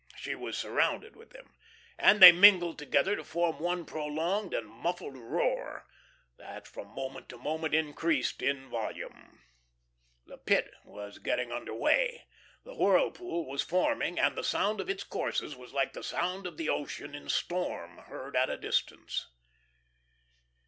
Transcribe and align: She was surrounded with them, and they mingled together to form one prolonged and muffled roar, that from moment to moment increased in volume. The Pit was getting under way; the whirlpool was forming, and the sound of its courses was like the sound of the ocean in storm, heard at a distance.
She 0.15 0.33
was 0.33 0.57
surrounded 0.57 1.15
with 1.15 1.29
them, 1.29 1.53
and 1.95 2.19
they 2.19 2.31
mingled 2.31 2.79
together 2.79 3.15
to 3.15 3.23
form 3.23 3.59
one 3.59 3.85
prolonged 3.85 4.51
and 4.51 4.67
muffled 4.67 5.15
roar, 5.15 5.85
that 6.39 6.67
from 6.67 6.87
moment 6.87 7.29
to 7.29 7.37
moment 7.37 7.75
increased 7.75 8.41
in 8.41 8.67
volume. 8.67 9.43
The 10.25 10.39
Pit 10.39 10.71
was 10.85 11.19
getting 11.19 11.51
under 11.51 11.75
way; 11.75 12.25
the 12.63 12.73
whirlpool 12.73 13.45
was 13.47 13.61
forming, 13.61 14.17
and 14.17 14.35
the 14.35 14.43
sound 14.43 14.81
of 14.81 14.89
its 14.89 15.03
courses 15.03 15.55
was 15.55 15.71
like 15.71 15.93
the 15.93 16.01
sound 16.01 16.47
of 16.47 16.57
the 16.57 16.67
ocean 16.67 17.13
in 17.13 17.29
storm, 17.29 17.99
heard 17.99 18.35
at 18.35 18.49
a 18.49 18.57
distance. 18.57 19.27